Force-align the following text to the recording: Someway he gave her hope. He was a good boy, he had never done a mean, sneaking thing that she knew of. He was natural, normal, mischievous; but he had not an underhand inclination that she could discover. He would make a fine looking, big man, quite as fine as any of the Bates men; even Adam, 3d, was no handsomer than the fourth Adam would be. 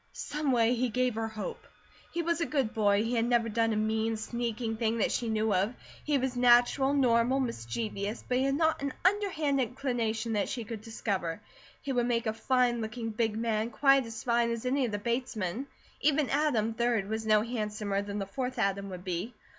Someway 0.13 0.73
he 0.73 0.89
gave 0.89 1.13
her 1.13 1.27
hope. 1.27 1.67
He 2.11 2.23
was 2.23 2.41
a 2.41 2.47
good 2.47 2.73
boy, 2.73 3.03
he 3.03 3.13
had 3.13 3.25
never 3.25 3.49
done 3.49 3.71
a 3.71 3.75
mean, 3.75 4.17
sneaking 4.17 4.77
thing 4.77 4.97
that 4.97 5.11
she 5.11 5.29
knew 5.29 5.53
of. 5.53 5.75
He 6.03 6.17
was 6.17 6.35
natural, 6.35 6.95
normal, 6.95 7.39
mischievous; 7.39 8.23
but 8.27 8.39
he 8.39 8.45
had 8.45 8.55
not 8.55 8.81
an 8.81 8.93
underhand 9.05 9.61
inclination 9.61 10.33
that 10.33 10.49
she 10.49 10.63
could 10.63 10.81
discover. 10.81 11.39
He 11.83 11.93
would 11.93 12.07
make 12.07 12.25
a 12.25 12.33
fine 12.33 12.81
looking, 12.81 13.11
big 13.11 13.37
man, 13.37 13.69
quite 13.69 14.07
as 14.07 14.23
fine 14.23 14.49
as 14.49 14.65
any 14.65 14.85
of 14.87 14.91
the 14.91 14.97
Bates 14.97 15.35
men; 15.35 15.67
even 15.99 16.31
Adam, 16.31 16.73
3d, 16.73 17.07
was 17.07 17.27
no 17.27 17.43
handsomer 17.43 18.01
than 18.01 18.17
the 18.17 18.25
fourth 18.25 18.57
Adam 18.57 18.89
would 18.89 19.03
be. 19.03 19.35